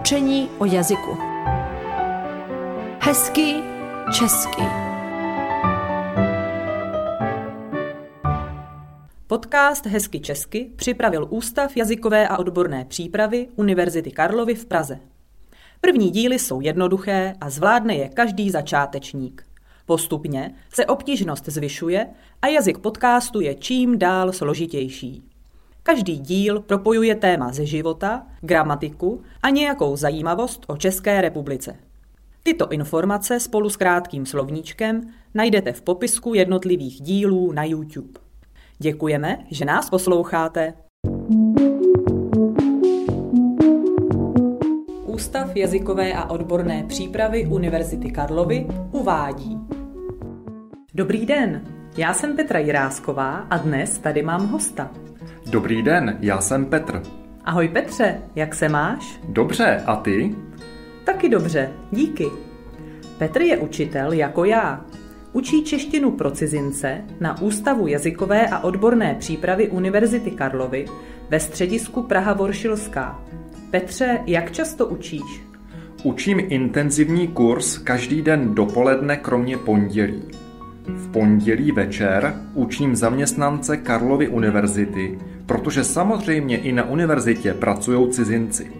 Poučení 0.04 0.50
o 0.58 0.66
jazyku. 0.66 1.18
Hezky 3.00 3.56
česky. 4.18 4.62
Podcast 9.28 9.86
Hezky 9.86 10.20
česky 10.20 10.72
připravil 10.76 11.28
Ústav 11.30 11.78
jazykové 11.78 12.28
a 12.28 12.38
odborné 12.38 12.86
přípravy 12.86 13.48
Univerzity 13.56 14.12
Karlovy 14.12 14.56
v 14.56 14.66
Praze. 14.66 15.00
První 15.82 16.10
díly 16.10 16.40
jsou 16.40 16.62
jednoduché 16.62 17.34
a 17.42 17.50
zvládne 17.50 17.96
je 17.96 18.10
každý 18.10 18.50
začátečník. 18.50 19.46
Postupně 19.86 20.56
se 20.74 20.86
obtížnost 20.86 21.46
zvyšuje 21.46 22.08
a 22.42 22.48
jazyk 22.48 22.78
podcastu 22.78 23.40
je 23.40 23.56
čím 23.56 24.00
dál 24.00 24.32
složitější. 24.32 25.33
Každý 25.86 26.20
díl 26.20 26.60
propojuje 26.60 27.16
téma 27.16 27.52
ze 27.52 27.66
života, 27.66 28.28
gramatiku 28.42 29.22
a 29.42 29.50
nějakou 29.50 29.96
zajímavost 29.96 30.66
o 30.68 30.78
České 30.78 31.22
republice. 31.22 31.76
Tyto 32.44 32.70
informace 32.70 33.40
spolu 33.40 33.70
s 33.70 33.78
krátkým 33.78 34.26
slovníčkem 34.26 35.02
najdete 35.34 35.74
v 35.74 35.82
popisku 35.82 36.34
jednotlivých 36.34 37.02
dílů 37.02 37.52
na 37.52 37.64
YouTube. 37.64 38.20
Děkujeme, 38.80 39.38
že 39.52 39.66
nás 39.66 39.90
posloucháte. 39.90 40.74
Ústav 45.06 45.56
jazykové 45.56 46.14
a 46.14 46.30
odborné 46.30 46.84
přípravy 46.84 47.46
Univerzity 47.46 48.12
Karlovy 48.12 48.68
uvádí. 48.92 49.58
Dobrý 50.94 51.26
den, 51.26 51.64
já 51.98 52.14
jsem 52.14 52.36
Petra 52.36 52.60
Jirásková 52.60 53.36
a 53.50 53.58
dnes 53.58 53.98
tady 53.98 54.24
mám 54.24 54.48
hosta. 54.48 54.92
Dobrý 55.52 55.82
den, 55.82 56.18
já 56.22 56.42
jsem 56.42 56.66
Petr. 56.66 57.02
Ahoj 57.46 57.68
Petře, 57.68 58.22
jak 58.36 58.56
se 58.56 58.70
máš? 58.70 59.20
Dobře, 59.30 59.84
a 59.86 59.96
ty? 59.96 60.36
Taky 61.04 61.30
dobře, 61.30 61.70
díky. 61.92 62.26
Petr 63.18 63.42
je 63.42 63.58
učitel 63.58 64.14
jako 64.14 64.46
já. 64.46 64.86
Učí 65.34 65.64
češtinu 65.64 66.12
pro 66.12 66.32
cizince 66.32 67.02
na 67.20 67.42
Ústavu 67.42 67.88
jazykové 67.88 68.48
a 68.48 68.60
odborné 68.60 69.16
přípravy 69.20 69.70
Univerzity 69.70 70.32
Karlovy 70.32 70.86
ve 71.30 71.40
středisku 71.40 72.04
Praha 72.04 72.34
Voršilská. 72.34 73.22
Petře, 73.72 74.20
jak 74.26 74.52
často 74.52 74.88
učíš? 74.88 75.44
Učím 76.04 76.40
intenzivní 76.48 77.28
kurz 77.28 77.78
každý 77.78 78.22
den 78.22 78.56
dopoledne 78.56 79.18
kromě 79.18 79.58
pondělí. 79.58 80.43
V 80.88 81.12
pondělí 81.12 81.72
večer 81.72 82.36
učím 82.54 82.96
zaměstnance 82.96 83.78
Karlovy 83.78 84.28
univerzity, 84.28 85.20
protože 85.46 85.84
samozřejmě 85.84 86.58
i 86.58 86.72
na 86.72 86.84
univerzitě 86.84 87.54
pracují 87.54 88.12
cizinci. 88.12 88.72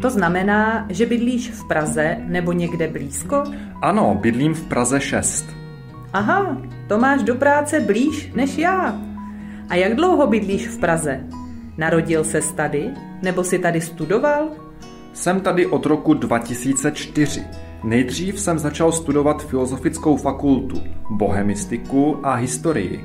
To 0.00 0.10
znamená, 0.10 0.86
že 0.88 1.06
bydlíš 1.06 1.50
v 1.50 1.68
Praze 1.68 2.16
nebo 2.26 2.52
někde 2.52 2.88
blízko? 2.88 3.44
Ano, 3.82 4.18
bydlím 4.20 4.54
v 4.54 4.64
Praze 4.68 5.00
6. 5.00 5.46
Aha, 6.12 6.56
to 6.88 6.98
máš 6.98 7.22
do 7.22 7.34
práce 7.34 7.80
blíž 7.80 8.32
než 8.34 8.58
já. 8.58 9.00
A 9.68 9.74
jak 9.74 9.94
dlouho 9.94 10.26
bydlíš 10.26 10.68
v 10.68 10.78
Praze? 10.78 11.20
Narodil 11.78 12.24
se 12.24 12.40
tady? 12.54 12.90
Nebo 13.22 13.44
si 13.44 13.58
tady 13.58 13.80
studoval? 13.80 14.48
Jsem 15.12 15.40
tady 15.40 15.66
od 15.66 15.86
roku 15.86 16.14
2004. 16.14 17.44
Nejdřív 17.84 18.40
jsem 18.40 18.58
začal 18.58 18.92
studovat 18.92 19.46
filozofickou 19.46 20.16
fakultu, 20.16 20.82
bohemistiku 21.10 22.26
a 22.26 22.34
historii. 22.34 23.04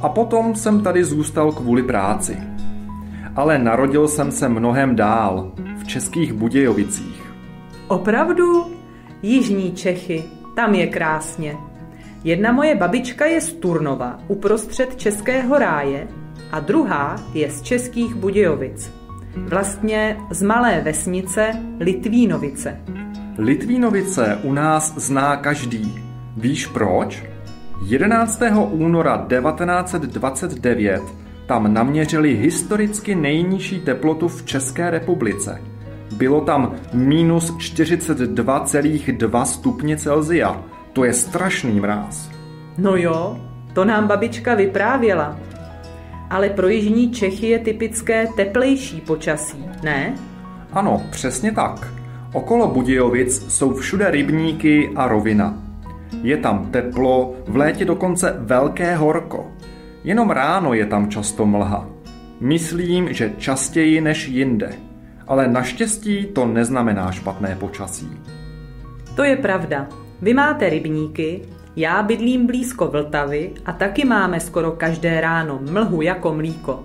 A 0.00 0.08
potom 0.08 0.54
jsem 0.54 0.82
tady 0.82 1.04
zůstal 1.04 1.52
kvůli 1.52 1.82
práci. 1.82 2.36
Ale 3.36 3.58
narodil 3.58 4.08
jsem 4.08 4.32
se 4.32 4.48
mnohem 4.48 4.96
dál, 4.96 5.52
v 5.78 5.86
českých 5.86 6.32
Budějovicích. 6.32 7.32
Opravdu? 7.88 8.66
Jižní 9.22 9.72
Čechy, 9.72 10.24
tam 10.56 10.74
je 10.74 10.86
krásně. 10.86 11.56
Jedna 12.24 12.52
moje 12.52 12.74
babička 12.74 13.26
je 13.26 13.40
z 13.40 13.52
Turnova, 13.52 14.18
uprostřed 14.28 14.96
Českého 14.96 15.58
ráje, 15.58 16.08
a 16.52 16.60
druhá 16.60 17.16
je 17.34 17.50
z 17.50 17.62
Českých 17.62 18.14
Budějovic. 18.14 18.92
Vlastně 19.36 20.16
z 20.30 20.42
malé 20.42 20.80
vesnice 20.80 21.52
Litvínovice. 21.80 22.80
Litvínovice 23.38 24.38
u 24.42 24.52
nás 24.52 24.94
zná 24.96 25.36
každý. 25.36 26.02
Víš 26.36 26.66
proč? 26.66 27.24
11. 27.86 28.42
února 28.70 29.26
1929 29.28 31.02
tam 31.46 31.74
naměřili 31.74 32.36
historicky 32.36 33.14
nejnižší 33.14 33.80
teplotu 33.80 34.28
v 34.28 34.44
České 34.44 34.90
republice. 34.90 35.62
Bylo 36.16 36.40
tam 36.40 36.74
minus 36.92 37.56
42,2 37.56 39.44
stupně 39.44 39.96
Celzia. 39.96 40.62
To 40.92 41.04
je 41.04 41.12
strašný 41.12 41.80
mráz. 41.80 42.30
No 42.78 42.96
jo, 42.96 43.40
to 43.72 43.84
nám 43.84 44.06
babička 44.06 44.54
vyprávěla. 44.54 45.36
Ale 46.30 46.50
pro 46.50 46.68
jižní 46.68 47.10
Čechy 47.10 47.46
je 47.46 47.58
typické 47.58 48.26
teplejší 48.36 49.00
počasí, 49.00 49.64
ne? 49.82 50.14
Ano, 50.72 51.02
přesně 51.10 51.52
tak. 51.52 52.01
Okolo 52.32 52.68
Budějovic 52.68 53.52
jsou 53.52 53.74
všude 53.74 54.10
rybníky 54.10 54.90
a 54.96 55.08
rovina. 55.08 55.62
Je 56.22 56.36
tam 56.36 56.70
teplo, 56.70 57.34
v 57.48 57.56
létě 57.56 57.84
dokonce 57.84 58.36
velké 58.38 58.96
horko. 58.96 59.46
Jenom 60.04 60.30
ráno 60.30 60.74
je 60.74 60.86
tam 60.86 61.10
často 61.10 61.46
mlha. 61.46 61.86
Myslím, 62.40 63.12
že 63.12 63.32
častěji 63.38 64.00
než 64.00 64.28
jinde. 64.28 64.72
Ale 65.26 65.48
naštěstí 65.48 66.26
to 66.26 66.46
neznamená 66.46 67.12
špatné 67.12 67.56
počasí. 67.60 68.10
To 69.16 69.24
je 69.24 69.36
pravda. 69.36 69.88
Vy 70.22 70.34
máte 70.34 70.70
rybníky, 70.70 71.42
já 71.76 72.02
bydlím 72.02 72.46
blízko 72.46 72.86
Vltavy 72.86 73.50
a 73.66 73.72
taky 73.72 74.04
máme 74.04 74.40
skoro 74.40 74.72
každé 74.72 75.20
ráno 75.20 75.60
mlhu 75.70 76.02
jako 76.02 76.34
mlíko. 76.34 76.82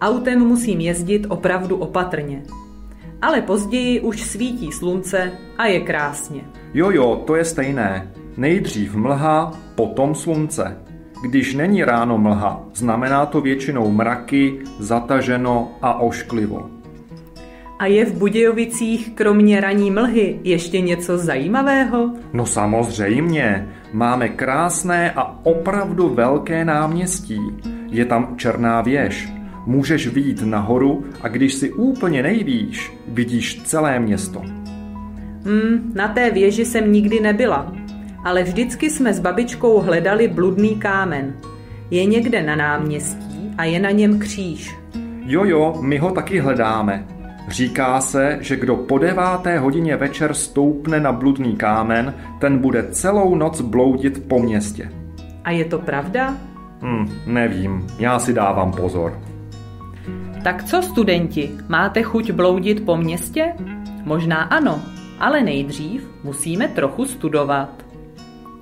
Autem 0.00 0.40
musím 0.40 0.80
jezdit 0.80 1.26
opravdu 1.28 1.76
opatrně. 1.76 2.42
Ale 3.22 3.42
později 3.42 4.00
už 4.00 4.22
svítí 4.22 4.72
slunce 4.72 5.32
a 5.58 5.66
je 5.66 5.80
krásně. 5.80 6.44
Jo, 6.74 6.90
jo, 6.90 7.22
to 7.26 7.36
je 7.36 7.44
stejné. 7.44 8.10
Nejdřív 8.36 8.94
mlha, 8.94 9.52
potom 9.74 10.14
slunce. 10.14 10.78
Když 11.22 11.54
není 11.54 11.84
ráno 11.84 12.18
mlha, 12.18 12.64
znamená 12.74 13.26
to 13.26 13.40
většinou 13.40 13.90
mraky, 13.90 14.58
zataženo 14.78 15.70
a 15.82 16.00
ošklivo. 16.00 16.70
A 17.78 17.86
je 17.86 18.04
v 18.04 18.18
Budějovicích 18.18 19.14
kromě 19.14 19.60
raní 19.60 19.90
mlhy 19.90 20.40
ještě 20.44 20.80
něco 20.80 21.18
zajímavého? 21.18 22.10
No 22.32 22.46
samozřejmě, 22.46 23.68
máme 23.92 24.28
krásné 24.28 25.10
a 25.10 25.40
opravdu 25.42 26.08
velké 26.08 26.64
náměstí. 26.64 27.38
Je 27.90 28.04
tam 28.04 28.34
černá 28.36 28.80
věž. 28.80 29.32
Můžeš 29.66 30.06
výjít 30.06 30.42
nahoru 30.42 31.04
a 31.20 31.28
když 31.28 31.54
si 31.54 31.72
úplně 31.72 32.22
nejvíš, 32.22 32.92
vidíš 33.08 33.62
celé 33.62 33.98
město. 34.00 34.42
Hmm, 35.44 35.92
na 35.94 36.08
té 36.08 36.30
věži 36.30 36.64
jsem 36.64 36.92
nikdy 36.92 37.20
nebyla, 37.20 37.72
ale 38.24 38.42
vždycky 38.42 38.90
jsme 38.90 39.14
s 39.14 39.20
babičkou 39.20 39.80
hledali 39.80 40.28
bludný 40.28 40.76
kámen. 40.76 41.34
Je 41.90 42.04
někde 42.04 42.42
na 42.42 42.56
náměstí 42.56 43.50
a 43.58 43.64
je 43.64 43.80
na 43.80 43.90
něm 43.90 44.18
kříž. 44.18 44.76
Jo, 45.24 45.44
jo, 45.44 45.78
my 45.80 45.98
ho 45.98 46.10
taky 46.10 46.38
hledáme. 46.38 47.06
Říká 47.48 48.00
se, 48.00 48.38
že 48.40 48.56
kdo 48.56 48.76
po 48.76 48.98
deváté 48.98 49.58
hodině 49.58 49.96
večer 49.96 50.34
stoupne 50.34 51.00
na 51.00 51.12
bludný 51.12 51.56
kámen, 51.56 52.14
ten 52.40 52.58
bude 52.58 52.82
celou 52.90 53.34
noc 53.34 53.60
bloudit 53.60 54.28
po 54.28 54.38
městě. 54.38 54.92
A 55.44 55.50
je 55.50 55.64
to 55.64 55.78
pravda? 55.78 56.36
Hm, 56.82 57.08
nevím, 57.26 57.86
já 57.98 58.18
si 58.18 58.32
dávám 58.32 58.72
pozor. 58.72 59.31
Tak 60.42 60.64
co 60.64 60.82
studenti, 60.82 61.50
máte 61.68 62.02
chuť 62.02 62.30
bloudit 62.30 62.84
po 62.84 62.96
městě? 62.96 63.54
Možná 64.04 64.42
ano, 64.42 64.82
ale 65.18 65.42
nejdřív 65.42 66.08
musíme 66.24 66.68
trochu 66.68 67.04
studovat. 67.04 67.84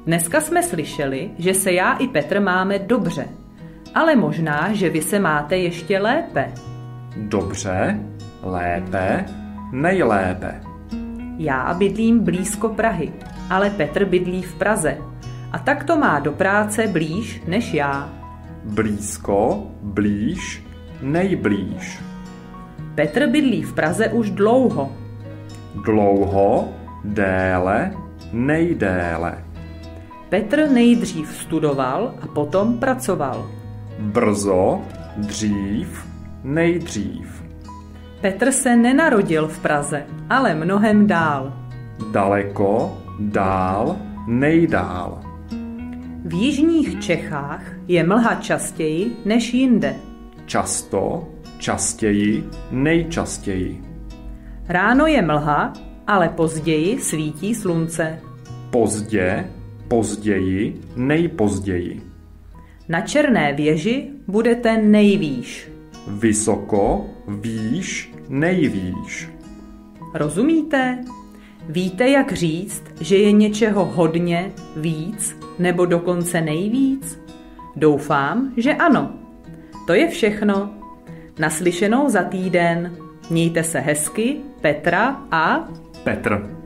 Dneska 0.06 0.40
jsme 0.40 0.62
slyšeli, 0.62 1.30
že 1.38 1.54
se 1.54 1.72
já 1.72 1.92
i 1.92 2.08
Petr 2.08 2.40
máme 2.40 2.78
dobře, 2.78 3.28
ale 3.94 4.16
možná, 4.16 4.72
že 4.72 4.90
vy 4.90 5.02
se 5.02 5.18
máte 5.18 5.56
ještě 5.56 5.98
lépe. 5.98 6.52
Dobře, 7.16 8.00
lépe, 8.42 9.24
nejlépe. 9.72 10.60
Já 11.38 11.74
bydlím 11.74 12.20
blízko 12.20 12.68
Prahy, 12.68 13.12
ale 13.50 13.70
Petr 13.70 14.04
bydlí 14.04 14.42
v 14.42 14.54
Praze. 14.54 14.98
A 15.52 15.58
tak 15.58 15.84
to 15.84 15.96
má 15.96 16.18
do 16.18 16.32
práce 16.32 16.86
blíž 16.86 17.42
než 17.46 17.74
já. 17.74 18.12
Blízko, 18.64 19.66
blíž, 19.82 20.69
nejblíž. 21.02 21.98
Petr 22.94 23.26
bydlí 23.26 23.62
v 23.62 23.72
Praze 23.72 24.08
už 24.08 24.30
dlouho. 24.30 24.92
Dlouho, 25.84 26.68
déle, 27.04 27.92
nejdéle. 28.32 29.44
Petr 30.28 30.70
nejdřív 30.70 31.28
studoval 31.28 32.14
a 32.22 32.26
potom 32.26 32.78
pracoval. 32.78 33.50
Brzo, 33.98 34.80
dřív, 35.16 36.06
nejdřív. 36.44 37.42
Petr 38.20 38.52
se 38.52 38.76
nenarodil 38.76 39.48
v 39.48 39.58
Praze, 39.58 40.06
ale 40.30 40.54
mnohem 40.54 41.06
dál. 41.06 41.52
Daleko, 42.12 42.98
dál, 43.20 43.96
nejdál. 44.26 45.20
V 46.24 46.32
jižních 46.32 47.00
Čechách 47.00 47.62
je 47.88 48.04
mlha 48.04 48.34
častěji 48.34 49.16
než 49.24 49.54
jinde. 49.54 49.94
Často, 50.50 51.28
častěji, 51.58 52.44
nejčastěji. 52.70 53.84
Ráno 54.68 55.06
je 55.06 55.22
mlha, 55.22 55.72
ale 56.06 56.28
později 56.28 57.00
svítí 57.00 57.54
slunce. 57.54 58.18
Pozdě, 58.70 59.50
později, 59.88 60.80
nejpozději. 60.96 62.02
Na 62.88 63.00
černé 63.00 63.52
věži 63.52 64.10
budete 64.26 64.82
nejvýš. 64.82 65.70
Vysoko, 66.08 67.06
výš, 67.28 68.12
nejvýš. 68.28 69.28
Rozumíte? 70.14 71.04
Víte, 71.68 72.08
jak 72.08 72.32
říct, 72.32 72.84
že 73.00 73.16
je 73.16 73.32
něčeho 73.32 73.84
hodně, 73.84 74.52
víc 74.76 75.36
nebo 75.58 75.86
dokonce 75.86 76.40
nejvíc? 76.40 77.20
Doufám, 77.76 78.52
že 78.56 78.74
ano. 78.74 79.19
To 79.90 79.94
je 79.94 80.08
všechno. 80.08 80.70
Naslyšenou 81.38 82.08
za 82.08 82.22
týden. 82.22 82.96
Mějte 83.30 83.64
se 83.64 83.78
hezky, 83.78 84.36
Petra 84.60 85.16
a 85.30 85.68
Petr. 86.04 86.56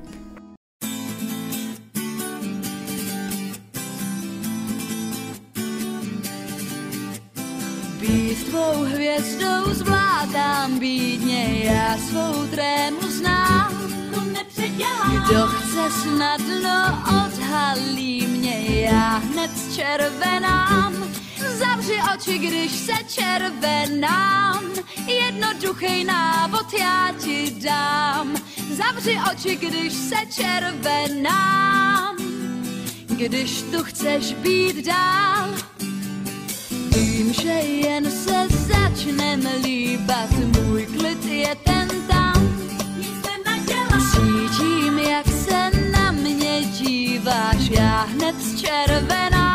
Být 8.00 8.44
tvou 8.48 8.84
hvězdou 8.84 9.64
zvládám 9.72 10.78
bídně, 10.78 11.64
já 11.64 11.96
svou 11.98 12.46
trému 12.46 13.00
znám. 13.00 13.72
To 14.14 14.20
nepředělám. 14.20 15.24
Kdo 15.28 15.46
chce 15.46 15.90
snadno 16.02 17.02
odhalí 17.08 18.26
mě, 18.26 18.64
já 18.68 19.16
hned 19.16 19.50
červenám. 19.74 21.13
Zavři 21.64 21.96
oči, 22.14 22.38
když 22.38 22.72
se 22.72 22.92
červenám. 23.08 24.64
Jednoduchý 25.06 26.04
návod 26.04 26.72
já 26.72 27.14
ti 27.24 27.56
dám. 27.64 28.36
Zavři 28.70 29.18
oči, 29.32 29.56
když 29.56 29.92
se 29.92 30.16
červenám. 30.42 32.16
Když 33.06 33.62
tu 33.62 33.84
chceš 33.84 34.32
být 34.32 34.86
dál, 34.86 35.48
Vím, 36.96 37.32
že 37.32 37.52
jen 37.52 38.10
se 38.10 38.46
začnem 38.48 39.48
líbat, 39.62 40.30
můj 40.30 40.86
klid 40.86 41.24
je 41.24 41.54
ten 41.54 41.88
tam. 42.08 42.64
Cítím, 44.12 44.98
jak 44.98 45.26
se 45.26 45.70
na 45.92 46.12
mě 46.12 46.60
díváš, 46.60 47.70
já 47.70 48.02
hned 48.02 48.34
červenám. 48.60 49.53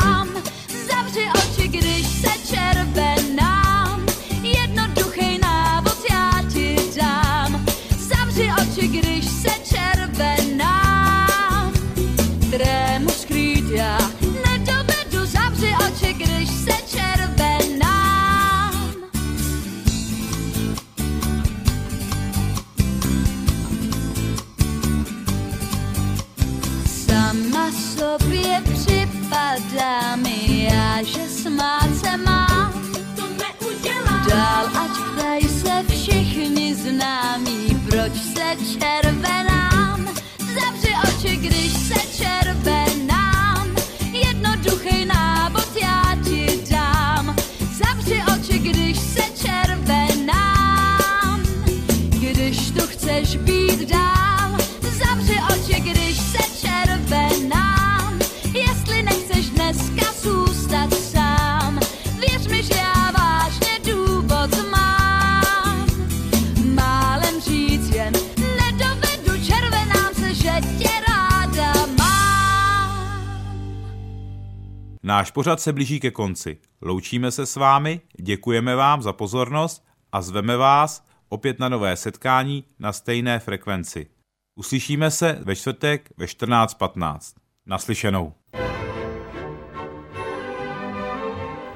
Náš 75.10 75.32
pořad 75.32 75.60
se 75.60 75.74
blíží 75.74 76.00
ke 76.00 76.12
konci. 76.12 76.58
Loučíme 76.82 77.32
se 77.32 77.45
s 77.45 77.56
vámi, 77.56 78.02
děkujeme 78.22 78.76
vám 78.76 79.02
za 79.02 79.13
pozornost 79.13 79.86
a 80.12 80.22
zveme 80.22 80.58
vás 80.58 81.06
opět 81.30 81.60
na 81.60 81.69
nové 81.69 81.95
setkání 81.95 82.63
na 82.80 82.93
stejné 82.93 83.39
frekvenci. 83.39 84.08
Uslyšíme 84.56 85.12
se 85.12 85.39
ve 85.41 85.56
čtvrtek 85.56 86.10
ve 86.17 86.26
14.15. 86.26 87.19
Naslyšenou. 87.65 88.34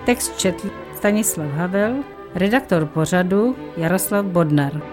Text 0.06 0.38
četl 0.38 0.70
Stanislav 0.98 1.52
Havel, 1.52 2.04
redaktor 2.36 2.86
pořadu 2.86 3.56
Jaroslav 3.78 4.26
Bodnar. 4.26 4.93